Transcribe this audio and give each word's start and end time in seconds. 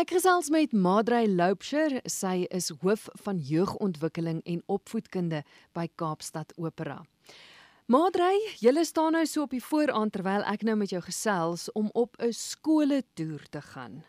Ek 0.00 0.14
gesels 0.14 0.46
met 0.48 0.72
Madrey 0.72 1.26
Loupsher. 1.28 1.98
Sy 2.08 2.46
is 2.56 2.70
hoof 2.80 3.02
van 3.20 3.36
jeugontwikkeling 3.44 4.38
en 4.48 4.62
opvoedkunde 4.72 5.42
by 5.76 5.84
Kaapstad 6.00 6.54
Opera. 6.56 7.02
Madrey, 7.84 8.38
julle 8.64 8.86
staan 8.88 9.12
nou 9.18 9.26
so 9.28 9.44
op 9.44 9.52
die 9.52 9.60
vooraan 9.60 10.08
terwyl 10.14 10.46
ek 10.48 10.64
nou 10.64 10.78
met 10.80 10.94
jou 10.94 11.02
gesels 11.04 11.66
om 11.76 11.90
op 11.92 12.16
'n 12.16 12.32
skole 12.32 13.02
toer 13.12 13.44
te 13.50 13.60
gaan. 13.60 14.00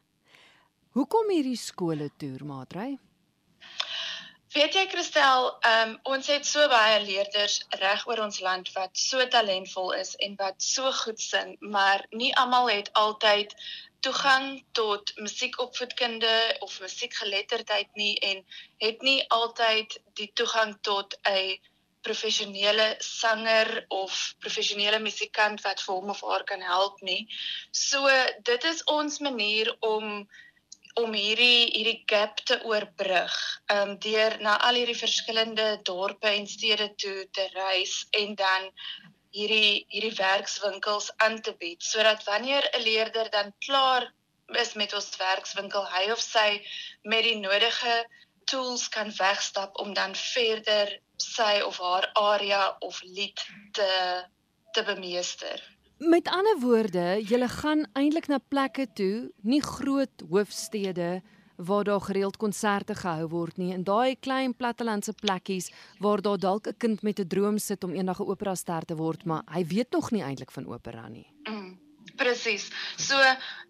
Hoekom 0.96 1.28
hierdie 1.30 1.60
skole 1.60 2.08
toer, 2.18 2.46
Madrey? 2.46 2.96
Weet 4.52 4.74
jy 4.76 4.88
Christel, 4.92 5.46
um, 5.68 6.00
ons 6.04 6.28
het 6.28 6.46
so 6.46 6.68
baie 6.68 7.04
leerders 7.04 7.62
reg 7.80 8.08
oor 8.08 8.20
ons 8.20 8.40
land 8.40 8.72
wat 8.76 8.98
so 8.98 9.28
talentvol 9.28 9.94
is 10.00 10.16
en 10.16 10.36
wat 10.40 10.56
so 10.64 10.92
goed 10.92 11.20
sing, 11.20 11.58
maar 11.60 12.06
nie 12.12 12.36
almal 12.36 12.70
het 12.70 12.90
altyd 12.94 13.56
toegang 14.06 14.64
tot 14.78 15.14
musiekopvoedkunde 15.16 16.58
of 16.60 16.80
musiekgeletterdheid 16.82 17.90
nie 18.00 18.16
en 18.30 18.46
het 18.84 19.02
nie 19.02 19.20
altyd 19.30 19.98
die 20.20 20.32
toegang 20.34 20.78
tot 20.82 21.18
'n 21.30 21.60
professionele 22.02 22.96
sanger 23.00 23.86
of 23.94 24.36
professionele 24.40 25.00
musikant 25.00 25.62
wat 25.66 25.82
vir 25.86 25.96
hom 25.96 26.10
of 26.14 26.22
haar 26.26 26.44
kan 26.44 26.62
help 26.62 27.02
nie. 27.02 27.28
So 27.72 28.08
dit 28.44 28.64
is 28.64 28.84
ons 28.84 29.20
manier 29.20 29.76
om 29.80 30.28
om 31.00 31.14
hierdie 31.16 31.70
hierdie 31.72 32.02
gap 32.06 32.42
te 32.46 32.58
oorbrug. 32.68 33.36
Ehm 33.72 33.92
um, 33.92 34.00
deur 34.06 34.38
na 34.42 34.58
al 34.68 34.82
hierdie 34.82 34.98
verskillende 34.98 35.68
dorpe 35.88 36.28
en 36.28 36.48
stede 36.48 36.90
toe 36.96 37.30
te 37.32 37.48
reis 37.54 38.08
en 38.24 38.36
dan 38.36 38.68
hierdie 39.32 39.86
hierdie 39.90 40.16
werkswinkels 40.18 41.12
aan 41.18 41.42
te 41.42 41.54
bied 41.60 41.84
sodat 41.84 42.24
wanneer 42.28 42.68
'n 42.72 42.84
leerder 42.84 43.30
dan 43.30 43.54
klaar 43.66 44.12
is 44.60 44.74
met 44.74 44.94
ons 44.94 45.10
werkswinkel 45.18 45.86
hy 45.88 46.12
of 46.12 46.20
sy 46.20 46.50
met 47.04 47.24
die 47.24 47.40
nodige 47.40 47.96
tools 48.52 48.90
kan 48.90 49.12
wegstap 49.18 49.80
om 49.80 49.94
dan 49.94 50.16
verder 50.16 51.00
sy 51.18 51.62
of 51.66 51.78
haar 51.78 52.10
area 52.14 52.76
of 52.80 53.02
lied 53.04 53.40
te 53.72 53.90
te 54.72 54.84
bemeester. 54.84 55.60
Met 55.98 56.28
ander 56.32 56.60
woorde, 56.60 57.20
jy 57.28 57.48
gaan 57.48 57.84
eintlik 57.94 58.28
na 58.32 58.40
plekke 58.40 58.88
toe, 58.96 59.30
nie 59.44 59.62
groot 59.62 60.24
hoofstede 60.30 61.22
waar 61.66 61.84
daar 61.84 62.02
gereeld 62.02 62.38
konserte 62.38 62.96
gehou 62.96 63.28
word 63.28 63.58
nie 63.58 63.74
en 63.74 63.84
daai 63.84 64.16
klein 64.20 64.56
plattelandse 64.56 65.14
plekkies 65.14 65.72
waar 66.00 66.22
daar 66.22 66.38
dalk 66.38 66.68
'n 66.68 66.78
kind 66.78 67.02
met 67.02 67.20
'n 67.20 67.28
droom 67.28 67.58
sit 67.58 67.84
om 67.84 67.94
eendag 67.94 68.20
'n 68.20 68.30
opera 68.34 68.56
ster 68.56 68.86
te 68.86 68.96
word, 68.96 69.26
maar 69.26 69.44
hy 69.46 69.66
weet 69.66 69.92
nog 69.92 70.12
nie 70.12 70.24
eintlik 70.24 70.52
van 70.52 70.68
opera 70.68 71.08
nie. 71.08 71.28
Mm, 71.44 71.80
Presies. 72.16 72.70
So 72.98 73.18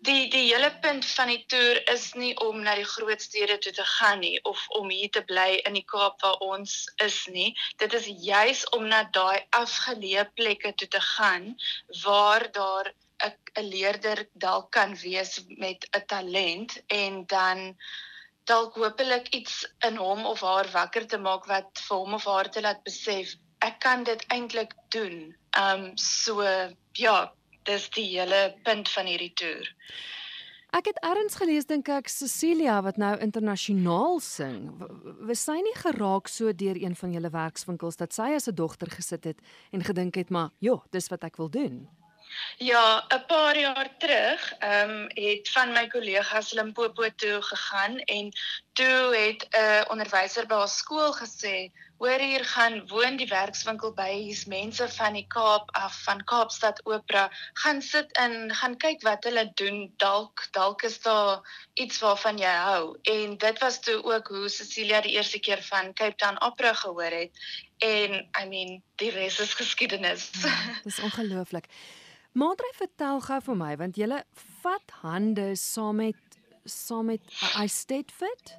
die 0.07 0.29
die 0.29 0.53
hele 0.53 0.71
punt 0.81 1.05
van 1.05 1.27
die 1.27 1.43
toer 1.47 1.81
is 1.93 2.13
nie 2.13 2.31
om 2.45 2.61
na 2.65 2.75
die 2.75 2.87
groot 2.93 3.21
stede 3.21 3.57
toe 3.57 3.73
te 3.77 3.85
gaan 3.97 4.19
nie 4.19 4.39
of 4.51 4.63
om 4.79 4.89
hier 4.89 5.09
te 5.09 5.23
bly 5.31 5.61
in 5.67 5.77
die 5.79 5.85
Kaap 5.93 6.21
waar 6.21 6.39
ons 6.47 6.73
is 7.05 7.27
nie. 7.27 7.51
Dit 7.77 7.93
is 7.93 8.09
juis 8.25 8.63
om 8.77 8.87
na 8.87 9.03
daai 9.17 9.39
afgeleë 9.61 10.25
plekke 10.35 10.73
toe 10.73 10.87
te 10.87 11.03
gaan 11.13 11.55
waar 12.03 12.47
daar 12.51 12.93
'n 13.25 13.33
'n 13.59 13.67
leerder 13.73 14.25
dalk 14.33 14.71
kan 14.71 14.95
wees 14.95 15.43
met 15.47 15.87
'n 15.91 16.05
talent 16.05 16.81
en 16.87 17.25
dan 17.25 17.77
dalk 18.43 18.75
hopelik 18.75 19.27
iets 19.27 19.73
in 19.87 19.95
hom 19.95 20.25
of 20.25 20.41
haar 20.41 20.69
wakker 20.71 21.07
te 21.07 21.17
maak 21.17 21.45
wat 21.45 21.83
vir 21.87 21.97
hom 21.97 22.13
of 22.13 22.25
haar 22.25 22.49
te 22.49 22.61
laat 22.61 22.83
besef 22.83 23.35
ek 23.61 23.79
kan 23.79 24.03
dit 24.03 24.25
eintlik 24.27 24.73
doen. 24.89 25.35
Um 25.57 25.91
so 25.97 26.41
ja, 26.93 27.31
dis 27.63 27.89
die 27.89 28.07
hele 28.17 28.55
punt 28.63 28.89
van 28.89 29.05
hierdie 29.05 29.33
toer. 29.33 29.69
Ek 30.71 30.87
het 30.87 31.01
erns 31.03 31.35
gelees 31.35 31.67
dink 31.67 31.89
ek 31.91 32.07
Cecilia 32.07 32.77
wat 32.81 32.97
nou 32.97 33.11
internasionaal 33.19 34.21
sing. 34.23 34.69
Was 35.27 35.43
sy 35.43 35.57
nie 35.59 35.75
geraak 35.75 36.31
so 36.31 36.53
deur 36.55 36.79
een 36.79 36.95
van 36.95 37.11
julle 37.11 37.31
werkswinkels 37.33 37.99
dat 37.99 38.15
sy 38.15 38.31
as 38.37 38.47
'n 38.47 38.55
dogter 38.55 38.87
gesit 38.89 39.23
het 39.23 39.39
en 39.71 39.83
gedink 39.83 40.15
het 40.15 40.29
maar, 40.29 40.51
"Ja, 40.59 40.79
dis 40.91 41.09
wat 41.09 41.23
ek 41.23 41.35
wil 41.37 41.49
doen." 41.49 42.00
Ja, 42.57 43.05
'n 43.09 43.25
paar 43.25 43.57
jaar 43.57 43.89
terug, 43.97 44.53
ehm 44.59 44.89
um, 44.89 45.09
het 45.13 45.49
van 45.49 45.71
my 45.71 45.87
kollegas 45.87 46.51
Limpopo 46.51 47.09
toe 47.15 47.41
gegaan 47.41 47.97
en 47.97 48.31
toe 48.73 49.15
het 49.15 49.47
'n 49.49 49.57
uh, 49.57 49.81
onderwyser 49.87 50.45
by 50.47 50.53
ons 50.53 50.77
skool 50.77 51.13
gesê, 51.13 51.71
"Hoor 51.97 52.19
hier 52.19 52.45
gaan 52.45 52.87
woon 52.87 53.15
die 53.15 53.27
werkswinkel 53.27 53.93
by 53.93 54.11
hier's 54.11 54.45
mense 54.45 54.89
van 54.89 55.13
die 55.13 55.25
Kaap 55.27 55.71
af, 55.71 56.03
van 56.03 56.23
Kaapstad 56.23 56.85
Opera, 56.85 57.31
gaan 57.53 57.81
sit 57.81 58.17
in, 58.17 58.53
gaan 58.55 58.77
kyk 58.77 59.01
wat 59.01 59.23
hulle 59.23 59.51
doen. 59.53 59.93
Dalk 59.97 60.47
dalk 60.51 60.81
is 60.81 61.01
daar 61.01 61.41
iets 61.73 61.99
waarvan 61.99 62.37
jy 62.37 62.55
hou." 62.69 62.97
En 63.01 63.37
dit 63.37 63.59
was 63.59 63.79
toe 63.79 64.03
ook 64.03 64.27
hoe 64.27 64.49
Cecilia 64.49 65.01
die 65.01 65.11
eerste 65.11 65.39
keer 65.39 65.63
van 65.63 65.93
Cape 65.93 66.15
Town 66.15 66.41
Opera 66.41 66.73
gehoor 66.73 67.11
het. 67.11 67.31
En 67.77 68.29
I 68.41 68.45
mean, 68.47 68.83
die 68.95 69.09
res 69.09 69.39
is 69.39 69.53
geskiedenis. 69.53 70.29
Ja, 70.41 70.79
dis 70.83 70.99
ongelooflik. 70.99 71.65
Madre 72.31 72.71
vertel 72.77 73.19
gou 73.19 73.39
vir 73.47 73.57
my 73.59 73.71
want 73.79 73.97
jy 73.99 74.07
vat 74.63 74.91
hande 75.01 75.51
saam 75.59 75.97
met 75.99 76.37
saam 76.65 77.09
met 77.11 77.21
I 77.59 77.67
State 77.67 78.13
Fit. 78.13 78.53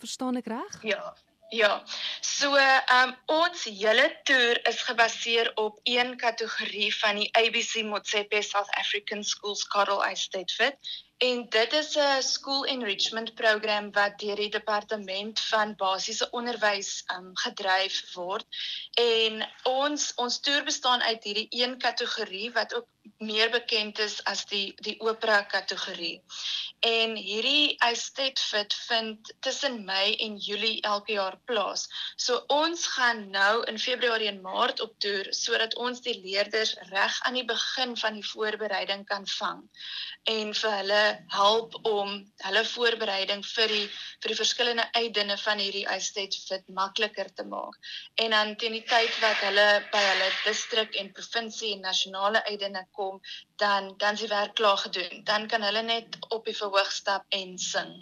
Verstaan 0.00 0.38
ek 0.40 0.46
reg? 0.46 0.78
Ja. 0.82 1.14
Ja. 1.50 1.82
So, 2.20 2.56
ehm 2.56 3.08
um, 3.08 3.14
ons 3.26 3.64
hele 3.64 4.06
toer 4.28 4.60
is 4.68 4.82
gebaseer 4.84 5.50
op 5.56 5.80
een 5.84 6.16
kategorie 6.16 6.90
van 6.96 7.20
die 7.20 7.28
ABC 7.32 7.84
Motsepe 7.84 8.42
South 8.42 8.70
African 8.80 9.24
Schools 9.24 9.64
Coral 9.68 10.04
I 10.04 10.14
State 10.16 10.54
Fit 10.54 10.76
En 11.18 11.46
dit 11.48 11.72
is 11.72 11.96
'n 11.96 12.22
school 12.22 12.64
enrichment 12.64 13.34
program 13.34 13.86
wat 13.92 14.18
deur 14.18 14.36
die 14.36 14.50
departement 14.50 15.40
van 15.40 15.74
basiese 15.76 16.28
onderwys 16.30 16.90
um 17.14 17.30
gedryf 17.44 17.96
word. 18.14 18.46
En 19.02 19.48
ons 19.62 20.12
ons 20.14 20.40
toer 20.40 20.62
bestaan 20.68 21.02
uit 21.02 21.24
hierdie 21.24 21.46
een 21.50 21.78
kategorie 21.78 22.52
wat 22.52 22.74
ook 22.74 22.86
meer 23.18 23.50
bekend 23.50 23.98
is 23.98 24.24
as 24.24 24.44
die 24.46 24.74
die 24.84 25.00
opera 25.00 25.42
kategorie. 25.42 26.22
En 26.86 27.16
hierdie 27.16 27.76
Estate 27.82 28.42
Fit 28.42 28.74
vind 28.86 29.32
tussen 29.40 29.84
Mei 29.84 30.14
en 30.16 30.36
Julie 30.36 30.82
elke 30.82 31.12
jaar 31.12 31.38
plaas. 31.44 31.88
So 32.16 32.44
ons 32.54 32.86
gaan 32.86 33.30
nou 33.30 33.64
in 33.66 33.78
Februarie 33.78 34.28
en 34.30 34.40
Maart 34.40 34.80
op 34.80 34.94
toer 35.02 35.32
sodat 35.34 35.74
ons 35.74 36.00
die 36.04 36.14
leerders 36.22 36.76
reg 36.92 37.18
aan 37.26 37.34
die 37.34 37.44
begin 37.48 37.96
van 37.96 38.14
die 38.14 38.28
voorbereiding 38.30 39.04
kan 39.10 39.26
vang 39.26 39.64
en 40.28 40.54
vir 40.54 40.76
hulle 40.76 41.02
help 41.34 41.74
om 41.88 42.14
hulle 42.44 42.64
voorbereiding 42.70 43.42
vir 43.46 43.74
die 43.74 43.84
vir 44.22 44.32
die 44.32 44.38
verskillende 44.38 44.86
uitdinge 44.94 45.36
van 45.42 45.62
hierdie 45.62 45.86
Estate 45.96 46.38
Fit 46.46 46.66
makliker 46.78 47.30
te 47.34 47.46
maak. 47.48 47.74
En 48.22 48.34
dan 48.36 48.54
teen 48.60 48.76
die 48.76 48.84
tyd 48.86 49.18
wat 49.22 49.42
hulle 49.46 49.66
by 49.92 50.02
hulle 50.04 50.30
distrik 50.44 50.98
en 51.00 51.12
provinsie 51.16 51.74
en 51.74 51.86
nasionale 51.86 52.44
uitdinge 52.46 52.84
kom, 52.98 53.22
dan 53.58 53.94
dan 53.96 54.14
is 54.14 54.24
die 54.24 54.30
werk 54.30 54.54
klaar 54.54 54.78
gedoen. 54.84 55.24
Dan 55.24 55.46
kan 55.46 55.62
hulle 55.62 55.82
net 55.82 56.18
op 56.28 56.44
die 56.44 56.56
verhoog 56.56 56.92
stap 56.92 57.24
en 57.28 57.58
sing. 57.58 57.92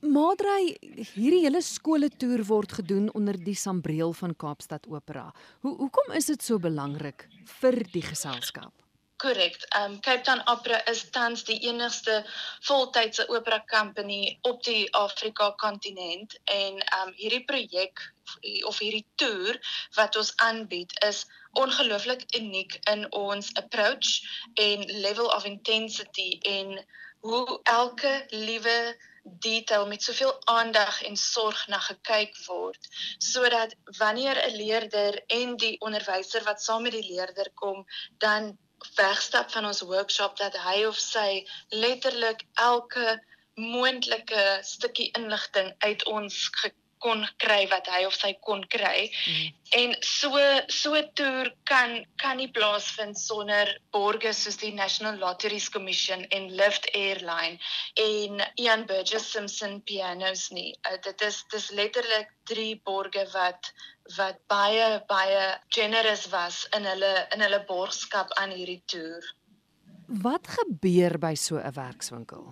Madrey, 0.00 0.74
hierdie 1.14 1.44
hele 1.46 1.62
skole 1.64 2.10
toer 2.22 2.42
word 2.44 2.74
gedoen 2.80 3.08
onder 3.16 3.38
die 3.44 3.56
sambreel 3.56 4.12
van 4.18 4.36
Kaapstad 4.36 4.86
Opera. 4.88 5.30
Hoe 5.64 5.76
hoekom 5.78 6.12
is 6.18 6.28
dit 6.28 6.44
so 6.44 6.60
belangrik 6.60 7.26
vir 7.60 7.80
die 7.94 8.04
geselskap? 8.04 8.74
Korrek. 9.20 9.56
Um 9.76 9.98
Cape 10.00 10.24
Town 10.24 10.40
Opera 10.48 10.78
is 10.88 11.02
tans 11.12 11.42
die 11.44 11.58
enigste 11.68 12.22
voltydse 12.68 13.26
opera 13.28 13.58
company 13.72 14.38
op 14.48 14.62
die 14.64 14.86
Afrika 14.96 15.50
kontinent 15.60 16.38
en 16.44 16.80
um 17.00 17.12
hierdie 17.18 17.44
projek 17.50 18.00
of 18.70 18.78
hierdie 18.80 19.04
toer 19.20 19.58
wat 19.98 20.16
ons 20.16 20.32
aanbied 20.46 20.96
is 21.08 21.26
ongelooflik 21.52 22.24
uniek 22.36 22.78
in 22.90 23.12
ons 23.12 23.54
approach 23.54 24.20
en 24.54 24.84
level 25.00 25.26
of 25.26 25.44
intensity 25.44 26.38
en 26.40 26.86
hoe 27.20 27.60
elke 27.62 28.24
liewe 28.28 28.96
detail 29.22 29.86
met 29.86 30.02
soveel 30.02 30.46
aandag 30.46 31.02
en 31.02 31.16
sorg 31.16 31.66
na 31.68 31.78
gekyk 31.78 32.36
word 32.46 32.88
sodat 33.18 33.74
wanneer 33.98 34.36
'n 34.46 34.56
leerder 34.56 35.22
en 35.26 35.56
die 35.56 35.80
onderwyser 35.80 36.42
wat 36.44 36.62
saam 36.62 36.82
met 36.82 36.92
die 36.92 37.06
leerder 37.12 37.50
kom 37.54 37.86
dan 38.18 38.58
wegstap 38.94 39.50
van 39.50 39.66
ons 39.66 39.80
workshop 39.80 40.36
dat 40.36 40.56
hy 40.56 40.84
of 40.84 40.96
sy 40.96 41.46
letterlik 41.68 42.42
elke 42.54 43.20
moontlike 43.54 44.58
stukkie 44.60 45.10
inligting 45.18 45.74
uit 45.78 46.04
ons 46.04 46.48
kon 47.04 47.24
kry 47.42 47.64
wat 47.70 47.88
hy 47.90 48.04
of 48.06 48.14
sy 48.16 48.32
kon 48.46 48.62
kry. 48.72 49.08
Mm. 49.08 49.48
En 49.80 49.94
so 50.04 50.40
so 50.72 51.00
toer 51.18 51.52
kan 51.70 52.00
kan 52.22 52.40
nie 52.40 52.50
plaasvind 52.56 53.18
sonder 53.18 53.70
borgers 53.94 54.42
soos 54.44 54.58
die 54.60 54.72
National 54.76 55.18
Lotteries 55.22 55.68
Commission 55.72 56.24
en 56.36 56.50
Lift 56.60 56.88
Airline 56.94 57.58
en 58.04 58.44
Ian 58.58 58.86
Burgess 58.90 59.30
Simpson 59.32 59.80
Pianos 59.86 60.48
nie. 60.50 60.74
Uh, 60.84 60.98
dit 61.06 61.26
is 61.28 61.42
dis 61.52 61.70
letterlik 61.78 62.32
drie 62.50 62.74
borge 62.84 63.26
wat 63.34 63.72
wat 64.16 64.40
baie 64.50 64.86
baie 65.08 65.44
generous 65.68 66.26
was 66.32 66.64
in 66.76 66.88
hulle 66.88 67.12
in 67.34 67.44
hulle 67.46 67.62
borgskap 67.68 68.32
aan 68.42 68.56
hierdie 68.56 68.82
toer. 68.90 69.22
Wat 70.10 70.48
gebeur 70.58 71.18
by 71.22 71.34
so 71.38 71.56
'n 71.56 71.72
werkswinkel? 71.74 72.50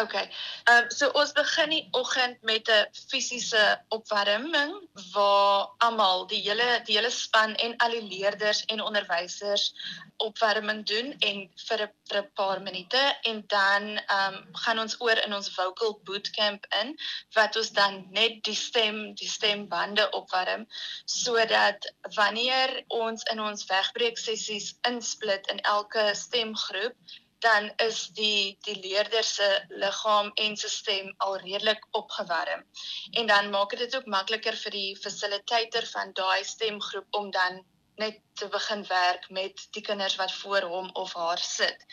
Okay. 0.00 0.28
Ehm 0.64 0.84
um, 0.84 0.90
so 0.90 1.10
ons 1.20 1.32
begin 1.36 1.68
die 1.68 1.88
oggend 1.92 2.38
met 2.48 2.68
'n 2.68 2.86
fisiese 3.10 3.64
opwarming 3.88 4.72
waar 5.12 5.68
almal 5.84 6.24
die 6.26 6.40
hele 6.40 6.80
die 6.86 6.96
hele 6.96 7.10
span 7.10 7.52
en 7.54 7.76
al 7.76 7.90
die 7.90 8.08
leerders 8.12 8.64
en 8.72 8.80
onderwysers 8.80 9.74
opwarming 10.16 10.80
doen 10.86 11.12
en 11.18 11.42
vir 11.66 11.82
'n 11.84 11.90
vir 12.08 12.18
'n 12.22 12.30
paar 12.40 12.62
minute 12.62 13.02
en 13.30 13.44
dan 13.46 13.82
ehm 13.98 14.34
um, 14.34 14.48
gaan 14.64 14.78
ons 14.78 14.96
oor 15.00 15.18
in 15.26 15.34
ons 15.34 15.52
vocal 15.58 16.00
bootcamp 16.04 16.66
in 16.80 16.96
wat 17.34 17.56
ons 17.56 17.70
dan 17.70 18.06
net 18.10 18.42
die 18.48 18.56
stem 18.56 19.14
die 19.14 19.28
stembande 19.28 20.10
opwarm 20.10 20.66
sodat 21.04 21.92
wanneer 22.16 22.84
ons 22.88 23.22
in 23.22 23.40
ons 23.40 23.66
wegbreek 23.66 24.18
sessies 24.18 24.72
insplit 24.88 25.46
in 25.46 25.60
elke 25.60 26.14
stemgroep 26.14 26.96
dan 27.42 27.72
is 27.76 28.06
die 28.18 28.58
die 28.66 28.76
leerder 28.78 29.24
se 29.24 29.48
liggaam 29.68 30.30
en 30.44 30.56
se 30.56 30.68
stem 30.68 31.14
al 31.26 31.36
redelik 31.42 31.86
opgewarm. 31.90 32.64
En 33.10 33.26
dan 33.26 33.50
maak 33.50 33.76
dit 33.78 33.96
ook 33.96 34.06
makliker 34.06 34.56
vir 34.64 34.76
die 34.78 34.96
fasilitator 34.96 35.86
van 35.94 36.12
daai 36.18 36.44
stemgroep 36.44 37.20
om 37.20 37.30
dan 37.30 37.62
net 38.00 38.20
te 38.40 38.48
begin 38.48 38.84
werk 38.88 39.26
met 39.30 39.66
die 39.76 39.82
kinders 39.82 40.16
wat 40.16 40.32
voor 40.32 40.62
hom 40.74 40.88
of 41.02 41.12
haar 41.14 41.38
sit. 41.38 41.84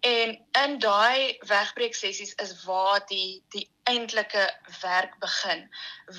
En 0.00 0.38
in 0.62 0.78
daai 0.78 1.36
wegbreek 1.50 1.94
sessies 1.94 2.34
is 2.44 2.54
waar 2.64 3.02
die 3.06 3.42
die 3.54 3.66
eintlike 3.82 4.46
werk 4.80 5.18
begin. 5.18 5.68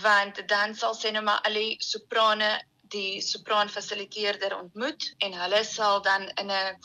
Want 0.02 0.44
dan 0.48 0.76
sal 0.76 0.96
sê 1.00 1.12
nou 1.12 1.24
maar 1.24 1.42
al 1.48 1.60
die 1.60 1.76
soprane 1.80 2.52
die 2.94 3.22
sopran 3.26 3.70
fasiliteerder 3.74 4.54
ontmoet 4.58 5.14
en 5.26 5.34
hulle 5.34 5.64
sal 5.66 6.02
dan 6.06 6.28
in 6.42 6.52
'n 6.52 6.78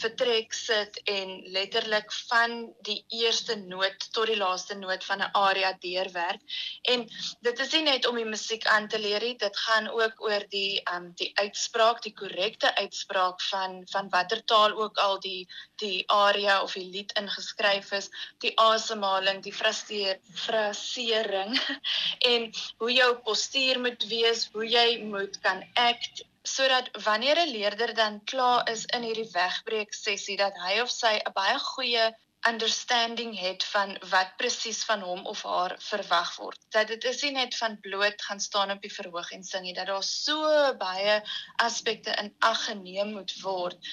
vertrek 0.00 0.54
sit 0.54 1.00
en 1.10 1.32
letterlik 1.54 2.12
van 2.28 2.54
die 2.86 2.98
eerste 3.20 3.56
noot 3.60 4.06
tot 4.14 4.30
die 4.30 4.36
laaste 4.38 4.76
noot 4.78 5.04
van 5.04 5.22
'n 5.22 5.30
aria 5.40 5.72
deurwerk. 5.82 6.40
En 6.82 7.06
dit 7.40 7.58
is 7.64 7.72
nie 7.72 7.82
net 7.82 8.06
om 8.06 8.16
die 8.16 8.28
musiek 8.28 8.66
aan 8.66 8.88
te 8.88 8.98
leer 8.98 9.20
nie, 9.20 9.36
dit 9.36 9.56
gaan 9.66 9.88
ook 9.88 10.22
oor 10.28 10.44
die 10.54 10.80
um 10.94 11.12
die 11.22 11.30
uitspraak, 11.34 12.02
die 12.02 12.14
korrekte 12.14 12.74
uitspraak 12.76 13.42
van 13.50 13.82
van 13.92 14.08
watter 14.08 14.44
taal 14.44 14.76
ook 14.82 14.98
al 14.98 15.20
die 15.20 15.48
die 15.76 16.04
aria 16.06 16.62
of 16.62 16.72
die 16.72 16.88
lied 16.90 17.12
ingeskryf 17.20 17.92
is, 17.92 18.10
die 18.38 18.54
asemhaling, 18.60 19.42
die 19.42 19.54
fraseer, 19.54 20.18
frasering 20.34 21.58
en 22.32 22.50
hoe 22.78 22.92
jou 22.92 23.12
postuur 23.28 23.80
moet 23.80 24.08
wees, 24.08 24.48
hoe 24.52 24.66
jy 24.66 24.88
moet 25.04 25.40
kan 25.40 25.64
act 25.74 26.26
sodat 26.54 26.88
wanneer 27.04 27.38
'n 27.42 27.52
leerder 27.56 27.94
dan 27.94 28.24
klaar 28.24 28.70
is 28.70 28.84
in 28.96 29.02
hierdie 29.02 29.30
wegbreek 29.32 29.94
sessie 29.94 30.36
dat 30.36 30.56
hy 30.66 30.80
of 30.80 30.90
sy 30.90 31.14
'n 31.18 31.36
baie 31.42 31.58
goeie 31.58 32.06
understanding 32.46 33.38
het 33.38 33.64
van 33.64 33.96
wat 34.10 34.36
presies 34.36 34.84
van 34.84 35.00
hom 35.00 35.26
of 35.26 35.42
haar 35.42 35.74
verwag 35.78 36.36
word. 36.36 36.60
Dat 36.70 36.86
dit 36.86 37.04
is 37.04 37.22
nie 37.22 37.32
net 37.34 37.56
van 37.56 37.80
bloot 37.80 38.22
gaan 38.22 38.40
staan 38.40 38.70
op 38.70 38.82
die 38.82 38.92
verhoog 38.94 39.30
en 39.34 39.44
sing 39.44 39.66
nie, 39.66 39.74
dat 39.74 39.86
daar 39.90 40.06
so 40.06 40.74
baie 40.78 41.20
aspekte 41.56 42.14
in 42.22 42.34
ag 42.38 42.64
geneem 42.64 43.12
moet 43.16 43.34
word. 43.42 43.90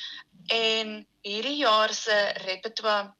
En 0.53 1.07
hierdie 1.21 1.57
jaar 1.57 1.93
se 1.93 2.17
repertoire 2.45 3.13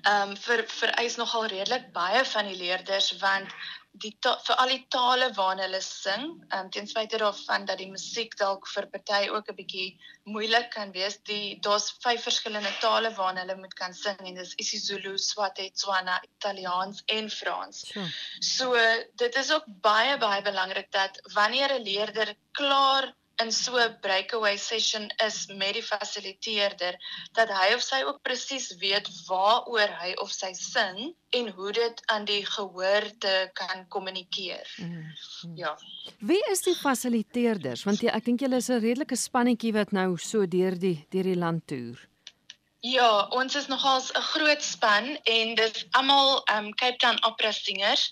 ehm 0.00 0.30
um, 0.30 0.36
vir 0.46 0.64
vereis 0.80 1.16
nogal 1.16 1.46
redelik 1.46 1.92
baie 1.92 2.24
van 2.34 2.50
die 2.50 2.58
leerders 2.58 3.12
want 3.20 3.54
die 4.00 4.12
vir 4.24 4.56
al 4.62 4.70
die 4.72 4.84
tale 4.88 5.28
waarna 5.36 5.66
hulle 5.66 5.80
sing, 5.84 6.22
ehm 6.48 6.64
um, 6.64 6.70
ten 6.72 6.86
spyte 6.88 7.18
daarvan 7.20 7.66
dat 7.68 7.78
die 7.78 7.90
musiek 7.90 8.36
dalk 8.40 8.66
vir 8.74 8.86
party 8.94 9.28
ook 9.28 9.50
'n 9.52 9.56
bietjie 9.58 9.88
moeilik 10.24 10.70
kan 10.70 10.92
wees, 10.92 11.18
die 11.28 11.58
daar's 11.60 11.90
vyf 12.04 12.22
verskillende 12.28 12.72
tale 12.80 13.12
waarna 13.18 13.44
hulle 13.44 13.56
moet 13.60 13.74
kan 13.74 13.94
sing 13.94 14.18
en 14.18 14.34
dis 14.34 14.54
isiZulu, 14.64 15.18
Swati, 15.18 15.70
Tswana, 15.70 16.20
Italiaans 16.24 17.02
en 17.06 17.30
Frans. 17.30 17.84
Sure. 17.92 18.08
So 18.40 18.72
dit 19.24 19.36
is 19.36 19.52
ook 19.52 19.64
baie 19.66 20.16
baie 20.18 20.42
belangrik 20.42 20.90
dat 20.92 21.20
wanneer 21.34 21.74
'n 21.78 21.82
leerder 21.82 22.34
klaar 22.52 23.12
in 23.42 23.52
so 23.52 23.76
'n 23.76 23.96
breakaway 24.00 24.56
session 24.56 25.10
is 25.26 25.46
met 25.46 25.74
die 25.74 25.82
fasiliteerder 25.82 26.94
dat 27.32 27.48
hy 27.48 27.74
of 27.74 27.82
sy 27.82 28.02
ook 28.06 28.22
presies 28.22 28.68
weet 28.84 29.08
waaroor 29.28 29.90
hy 30.02 30.12
of 30.24 30.30
sy 30.30 30.52
sing 30.52 31.14
en 31.38 31.48
hoe 31.56 31.72
dit 31.72 32.02
aan 32.06 32.24
die 32.24 32.44
gehoor 32.46 33.04
te 33.18 33.50
kan 33.52 33.88
kommunikeer. 33.88 34.74
Mm 34.76 34.92
-hmm. 34.92 35.56
Ja. 35.56 35.78
Wie 36.18 36.42
is 36.50 36.60
die 36.60 36.76
fasiliteerders? 36.76 37.84
Want 37.84 38.00
jy, 38.00 38.08
ek 38.08 38.24
dink 38.24 38.40
julle 38.40 38.56
is 38.56 38.68
'n 38.68 38.80
redelike 38.80 39.16
spannetjie 39.16 39.72
wat 39.72 39.92
nou 39.92 40.16
so 40.18 40.46
deur 40.46 40.78
die 40.78 41.06
deur 41.10 41.22
die 41.24 41.36
land 41.36 41.66
toer. 41.66 42.08
Ja, 42.82 43.28
ons 43.30 43.54
is 43.54 43.66
nogals 43.70 44.10
'n 44.12 44.20
groot 44.20 44.62
span 44.62 45.04
en 45.22 45.54
dis 45.54 45.84
almal 45.90 46.42
um 46.54 46.74
Cape 46.74 46.96
Town 46.96 47.18
opera 47.24 47.52
singers 47.52 48.10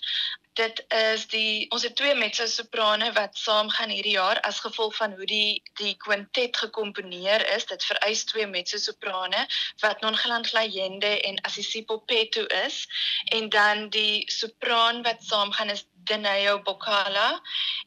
dit 0.53 0.85
is 1.13 1.27
die 1.31 1.69
ons 1.71 1.83
het 1.83 1.95
twee 1.95 2.15
mezzo 2.15 2.45
soprane 2.45 3.11
wat 3.15 3.37
saam 3.37 3.69
gaan 3.69 3.89
hierdie 3.89 4.17
jaar 4.17 4.39
as 4.47 4.59
gevolg 4.59 4.95
van 4.95 5.13
hoe 5.15 5.25
die 5.25 5.61
die 5.79 5.95
kwintet 5.97 6.57
gekomponeer 6.57 7.45
is. 7.55 7.65
Dit 7.65 7.85
vereis 7.85 8.23
twee 8.23 8.47
mezzo 8.47 8.77
soprane 8.77 9.45
wat 9.79 10.01
Nongeland 10.01 10.47
Glayende 10.47 11.13
en 11.21 11.41
Assisipo 11.41 11.97
Petto 11.97 12.45
is. 12.65 12.87
En 13.25 13.49
dan 13.49 13.89
die 13.89 14.31
sopraan 14.31 15.01
wat 15.01 15.23
saam 15.23 15.51
gaan 15.51 15.69
is 15.69 15.85
Denayo 16.03 16.61
Bokala 16.63 17.41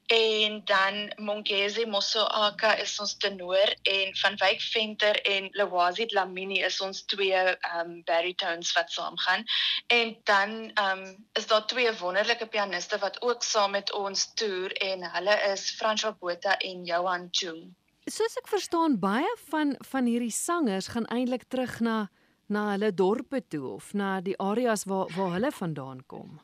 en 0.06 0.60
dan 0.64 1.12
Mongezi 1.16 1.86
Mosoaka 1.86 2.74
is 2.82 2.98
ons 3.00 3.16
tenor 3.16 3.74
en 3.82 4.16
van 4.16 4.36
Wyk 4.42 4.60
Venter 4.60 5.20
en 5.22 5.48
Lwazi 5.52 6.06
Dlamini 6.06 6.60
is 6.62 6.80
ons 6.80 7.04
twee 7.10 7.42
um 7.78 8.02
baritones 8.04 8.72
wat 8.76 8.92
saam 8.92 9.16
gaan 9.18 9.44
en 9.86 10.16
dan 10.24 10.50
um 10.80 11.04
is 11.32 11.46
daar 11.46 11.66
twee 11.66 11.92
wonderlike 12.00 12.46
pianiste 12.46 12.98
wat 12.98 13.22
ook 13.22 13.42
saam 13.42 13.70
met 13.70 13.92
ons 13.92 14.26
toer 14.34 14.72
en 14.72 15.04
hulle 15.16 15.38
is 15.52 15.70
François 15.78 16.14
Botha 16.18 16.58
en 16.58 16.84
Johan 16.84 17.28
Chung. 17.30 17.74
Soos 18.04 18.36
ek 18.36 18.50
verstaan 18.52 18.98
baie 19.00 19.30
van 19.48 19.76
van 19.90 20.06
hierdie 20.10 20.34
sangers 20.34 20.92
gaan 20.92 21.08
eintlik 21.08 21.48
terug 21.48 21.80
na 21.80 22.08
na 22.46 22.70
hulle 22.74 22.90
dorpe 22.92 23.40
toe 23.48 23.64
of 23.74 23.92
na 23.96 24.20
die 24.20 24.36
areas 24.38 24.84
waar 24.84 25.08
waar 25.16 25.32
hulle 25.38 25.50
vandaan 25.52 26.02
kom. 26.06 26.40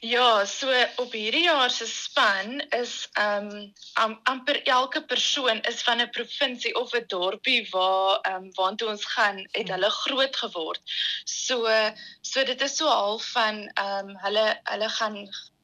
Ja, 0.00 0.44
so 0.44 0.70
op 1.02 1.12
hierdie 1.12 1.44
jaar 1.44 1.70
se 1.70 1.86
span 1.86 2.60
is 2.76 3.08
ehm 3.12 3.48
um, 4.04 4.20
amper 4.22 4.62
elke 4.62 5.02
persoon 5.04 5.60
is 5.70 5.82
van 5.82 6.00
'n 6.00 6.10
provinsie 6.10 6.74
of 6.74 6.94
'n 6.94 7.04
dorpie 7.06 7.66
waar 7.70 8.20
ehm 8.20 8.34
um, 8.34 8.48
waartoe 8.54 8.88
ons 8.88 9.04
gaan 9.04 9.38
het 9.52 9.68
hulle 9.68 9.90
groot 9.90 10.36
geword. 10.36 10.80
So 11.24 11.66
so 12.20 12.44
dit 12.44 12.60
is 12.60 12.76
so 12.76 12.86
half 12.86 13.30
van 13.32 13.70
ehm 13.74 14.08
um, 14.08 14.16
hulle 14.16 14.60
hulle 14.64 14.88
gaan 14.88 15.16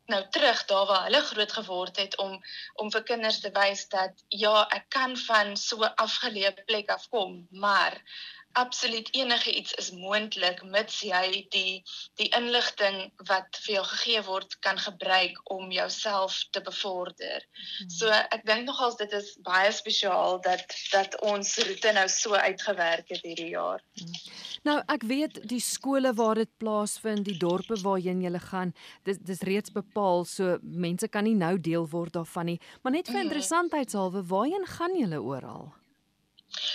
nou 0.06 0.22
terug 0.30 0.64
daar 0.64 0.86
waar 0.86 1.04
hulle 1.04 1.20
groot 1.20 1.52
geword 1.52 1.96
het 1.96 2.16
om 2.16 2.40
om 2.74 2.90
vir 2.90 3.02
kinders 3.02 3.40
te 3.40 3.50
wys 3.50 3.88
dat 3.88 4.24
ja, 4.28 4.66
ek 4.68 4.88
kan 4.88 5.16
van 5.16 5.56
so 5.56 5.76
'n 5.84 5.94
afgeleë 6.06 6.64
plek 6.66 6.90
af 6.90 7.08
kom, 7.08 7.46
maar 7.50 8.02
absoluut 8.54 9.08
enige 9.14 9.52
iets 9.52 9.74
is 9.80 9.90
moontlik 9.90 10.62
mits 10.70 11.00
jy 11.02 11.44
die 11.54 11.82
die 12.20 12.28
inligting 12.38 13.10
wat 13.28 13.58
vir 13.64 13.74
jou 13.76 13.84
gegee 13.90 14.22
word 14.28 14.56
kan 14.66 14.78
gebruik 14.78 15.40
om 15.50 15.72
jouself 15.74 16.38
te 16.54 16.62
bevorder. 16.62 17.42
Hmm. 17.42 17.90
So 17.90 18.10
ek 18.10 18.46
dink 18.46 18.68
nogals 18.68 18.98
dit 19.00 19.12
is 19.12 19.34
baie 19.46 19.72
spesiaal 19.74 20.40
dat 20.46 20.64
dat 20.92 21.18
ons 21.26 21.56
roete 21.66 21.94
nou 21.98 22.06
so 22.08 22.34
uitgewerk 22.34 23.10
het 23.10 23.26
hierdie 23.26 23.52
jaar. 23.56 23.82
Hmm. 23.98 24.16
Nou 24.64 24.78
ek 24.96 25.06
weet 25.10 25.42
die 25.50 25.60
skole 25.60 26.14
waar 26.16 26.38
dit 26.40 26.50
plaasvind, 26.62 27.26
die 27.26 27.38
dorpe 27.38 27.76
waarheen 27.82 28.22
jy 28.24 28.38
gaan, 28.48 28.72
dis 29.04 29.18
dis 29.20 29.42
reeds 29.44 29.74
bepaal 29.74 30.24
so 30.24 30.58
mense 30.62 31.08
kan 31.08 31.26
nie 31.26 31.36
nou 31.36 31.58
deel 31.60 31.88
word 31.90 32.14
daarvan 32.14 32.54
nie, 32.54 32.60
maar 32.82 32.94
net 32.94 33.10
vir 33.10 33.18
hmm. 33.18 33.28
interessantheidshalwe, 33.28 34.24
waarheen 34.30 34.66
gaan 34.78 34.96
julle 34.98 35.20
oral? 35.20 35.72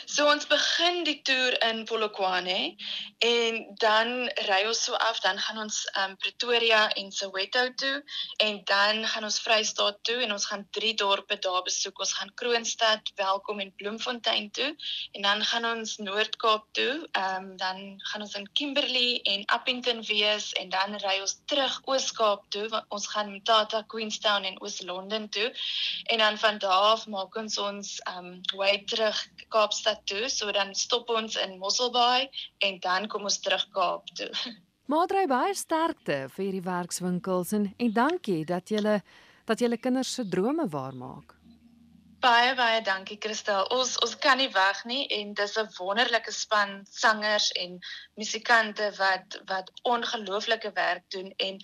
So 0.05 0.25
ons 0.27 0.47
begin 0.49 1.03
die 1.07 1.19
toer 1.23 1.55
in 1.67 1.83
Polokwane 1.87 2.75
en 3.23 3.59
dan 3.79 4.09
ry 4.47 4.59
ons 4.67 4.81
so 4.87 4.97
af, 4.97 5.19
dan 5.23 5.39
gaan 5.39 5.59
ons 5.63 5.83
um 6.01 6.15
Pretoria 6.19 6.87
en 6.99 7.11
Soweto 7.13 7.65
toe 7.79 8.01
en 8.43 8.61
dan 8.67 9.05
gaan 9.07 9.27
ons 9.27 9.39
Vrystaat 9.43 9.99
toe 10.07 10.17
en 10.25 10.33
ons 10.35 10.47
gaan 10.49 10.65
drie 10.75 10.93
dorpe 10.99 11.37
daar 11.43 11.63
besoek. 11.67 11.99
Ons 11.99 12.13
gaan 12.17 12.33
Kroonstad, 12.41 13.11
Welkom 13.19 13.59
en 13.63 13.73
Bloemfontein 13.79 14.49
toe 14.51 14.71
en 15.13 15.21
dan 15.27 15.43
gaan 15.51 15.65
ons 15.65 15.97
Noord-Kaap 16.03 16.67
toe. 16.79 17.07
Um 17.19 17.55
dan 17.61 17.99
gaan 18.11 18.25
ons 18.25 18.35
in 18.39 18.49
Kimberley 18.53 19.21
en 19.23 19.45
Appington 19.45 20.03
wees 20.07 20.51
en 20.59 20.69
dan 20.73 20.97
ry 21.05 21.19
ons 21.21 21.37
terug 21.45 21.79
Oos-Kaap 21.85 22.49
toe. 22.49 22.67
Ons 22.89 23.07
gaan 23.13 23.31
Mthatha, 23.35 23.83
Queenstown 23.87 24.47
en 24.49 24.59
Oos-London 24.61 25.29
toe. 25.29 25.51
En 26.09 26.17
dan 26.25 26.37
van 26.37 26.57
daar 26.57 26.93
af 26.93 27.07
maak 27.07 27.35
ons 27.35 27.57
ons 27.57 27.95
um 28.15 28.39
way 28.55 28.83
terug 28.87 29.27
Kaap 29.49 29.68
Kaapstad 29.69 30.01
toe, 30.05 30.29
so 30.29 30.49
dan 30.51 30.73
stop 30.73 31.09
ons 31.13 31.35
in 31.37 31.59
Mosselbaai 31.61 32.29
en 32.65 32.79
dan 32.81 33.07
kom 33.07 33.27
ons 33.29 33.37
terug 33.39 33.67
Kaap 33.69 34.07
toe. 34.17 34.29
Maatry 34.89 35.27
baie 35.29 35.53
sterkte 35.53 36.23
vir 36.33 36.45
hierdie 36.47 36.65
werkswinkels 36.65 37.53
en 37.53 37.67
en 37.77 37.91
dankie 37.93 38.41
dat 38.49 38.73
julle 38.73 39.01
dat 39.45 39.61
julle 39.61 39.77
kinders 39.77 40.15
se 40.17 40.25
drome 40.25 40.65
waarmaak. 40.73 41.35
Baie 42.25 42.55
baie 42.57 42.81
dankie 42.81 43.19
Christel. 43.21 43.69
Ons 43.77 43.93
ons 44.01 44.17
kan 44.25 44.41
nie 44.41 44.49
wag 44.57 44.81
nie 44.89 45.05
en 45.19 45.37
dis 45.37 45.57
'n 45.61 45.69
wonderlike 45.77 46.33
span 46.33 46.79
sangers 46.89 47.51
en 47.51 47.77
musikante 48.17 48.91
wat 48.97 49.37
wat 49.53 49.69
ongelooflike 49.83 50.71
werk 50.73 51.05
doen 51.13 51.29
en 51.37 51.61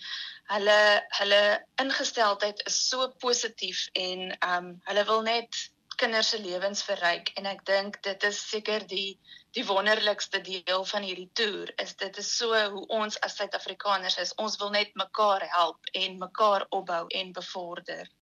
hulle 0.54 0.80
hulle 1.18 1.44
ingesteldheid 1.82 2.66
is 2.70 2.78
so 2.88 3.10
positief 3.18 3.88
en 3.94 4.30
um 4.54 4.76
hulle 4.86 5.04
wil 5.10 5.22
net 5.22 5.66
kinders 5.96 6.28
se 6.32 6.38
lewens 6.38 6.82
verryk 6.86 7.32
en 7.40 7.46
ek 7.50 7.64
dink 7.68 7.98
dit 8.04 8.24
is 8.28 8.38
seker 8.50 8.84
die 8.90 9.18
die 9.56 9.64
wonderlikste 9.64 10.42
deel 10.44 10.84
van 10.84 11.04
hierdie 11.06 11.30
toer 11.40 11.72
is 11.82 11.94
dit 12.02 12.18
is 12.22 12.30
so 12.38 12.58
hoe 12.74 12.84
ons 12.98 13.16
as 13.24 13.38
Suid-Afrikaners 13.40 14.18
is. 14.20 14.34
Ons 14.36 14.58
wil 14.60 14.74
net 14.74 14.92
mekaar 15.00 15.46
help 15.54 15.88
en 15.96 16.18
mekaar 16.20 16.66
opbou 16.76 17.06
en 17.20 17.32
bevorder 17.32 18.10